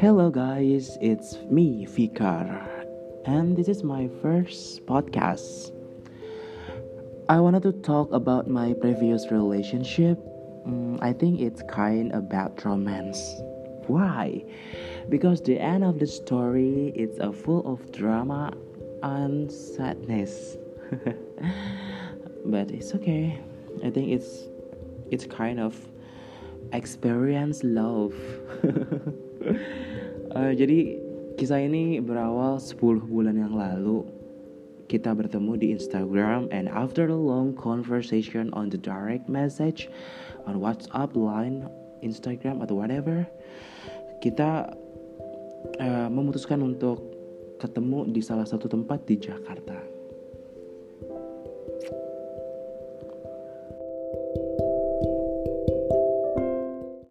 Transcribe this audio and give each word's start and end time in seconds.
Hello, 0.00 0.28
guys, 0.28 0.98
it's 1.00 1.38
me, 1.48 1.86
Fikar, 1.86 2.84
and 3.26 3.56
this 3.56 3.68
is 3.68 3.84
my 3.84 4.10
first 4.20 4.84
podcast. 4.86 5.70
I 7.28 7.38
wanted 7.38 7.62
to 7.62 7.72
talk 7.72 8.12
about 8.12 8.50
my 8.50 8.74
previous 8.74 9.30
relationship. 9.30 10.18
Mm, 10.66 10.98
I 11.00 11.12
think 11.12 11.40
it's 11.40 11.62
kind 11.70 12.10
about 12.12 12.64
romance. 12.64 13.22
Why? 13.86 14.44
Because 15.08 15.40
the 15.40 15.60
end 15.60 15.84
of 15.84 16.00
the 16.00 16.08
story 16.08 16.92
is 16.96 17.20
a 17.20 17.32
full 17.32 17.64
of 17.64 17.92
drama 17.92 18.52
and 19.04 19.50
sadness. 19.50 20.58
but 22.46 22.72
it's 22.72 22.94
okay. 22.96 23.38
I 23.84 23.90
think 23.90 24.10
it's 24.10 24.48
it's 25.12 25.24
kind 25.24 25.60
of 25.60 25.78
experience 26.72 27.62
love. 27.62 28.12
uh, 30.34 30.52
jadi 30.52 30.98
kisah 31.38 31.62
ini 31.62 31.98
berawal 31.98 32.58
10 32.58 32.78
bulan 33.06 33.38
yang 33.38 33.54
lalu 33.54 34.06
kita 34.86 35.16
bertemu 35.16 35.56
di 35.56 35.66
Instagram 35.72 36.46
and 36.52 36.68
after 36.68 37.08
a 37.08 37.16
long 37.16 37.56
conversation 37.56 38.52
on 38.52 38.68
the 38.68 38.78
direct 38.78 39.26
message 39.30 39.88
on 40.44 40.60
WhatsApp 40.60 41.16
line 41.16 41.64
Instagram 42.04 42.60
atau 42.60 42.76
whatever 42.76 43.24
kita 44.20 44.68
uh, 45.80 46.08
memutuskan 46.12 46.60
untuk 46.60 47.00
ketemu 47.56 48.12
di 48.12 48.20
salah 48.20 48.44
satu 48.44 48.68
tempat 48.68 49.08
di 49.08 49.16
Jakarta. 49.16 49.78
thank 54.34 54.58
you 54.58 54.63